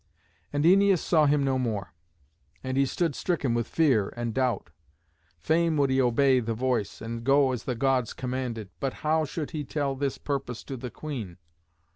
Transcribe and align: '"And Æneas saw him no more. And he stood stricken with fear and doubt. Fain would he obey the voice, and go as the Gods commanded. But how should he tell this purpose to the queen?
'"And 0.51 0.65
Æneas 0.65 0.97
saw 0.97 1.27
him 1.27 1.43
no 1.43 1.59
more. 1.59 1.93
And 2.63 2.75
he 2.75 2.87
stood 2.87 3.13
stricken 3.13 3.53
with 3.53 3.67
fear 3.67 4.11
and 4.17 4.33
doubt. 4.33 4.71
Fain 5.37 5.77
would 5.77 5.91
he 5.91 6.01
obey 6.01 6.39
the 6.39 6.55
voice, 6.55 7.01
and 7.01 7.23
go 7.23 7.51
as 7.51 7.65
the 7.65 7.75
Gods 7.75 8.11
commanded. 8.11 8.71
But 8.79 8.93
how 9.05 9.25
should 9.25 9.51
he 9.51 9.63
tell 9.63 9.93
this 9.95 10.17
purpose 10.17 10.63
to 10.63 10.75
the 10.75 10.89
queen? 10.89 11.37